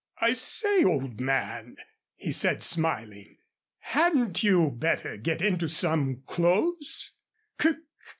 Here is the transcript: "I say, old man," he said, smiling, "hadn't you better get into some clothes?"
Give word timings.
"I 0.19 0.33
say, 0.33 0.83
old 0.83 1.19
man," 1.21 1.75
he 2.15 2.31
said, 2.31 2.63
smiling, 2.63 3.37
"hadn't 3.77 4.41
you 4.41 4.71
better 4.71 5.15
get 5.17 5.43
into 5.43 5.69
some 5.69 6.23
clothes?" 6.25 7.11